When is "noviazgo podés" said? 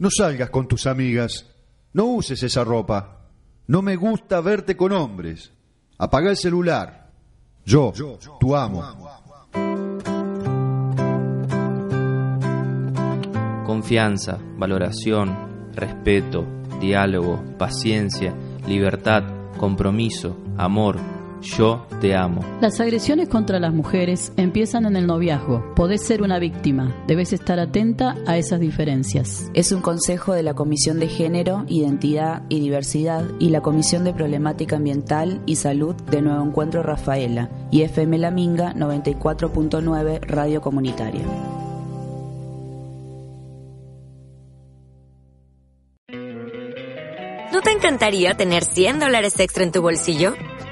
25.06-26.02